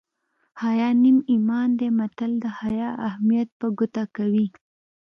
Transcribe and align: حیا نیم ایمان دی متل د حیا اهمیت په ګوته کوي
حیا 0.61 0.89
نیم 1.01 1.17
ایمان 1.31 1.69
دی 1.79 1.87
متل 1.97 2.31
د 2.43 2.45
حیا 2.59 2.89
اهمیت 3.09 3.49
په 3.59 3.67
ګوته 3.77 4.03
کوي 4.15 4.47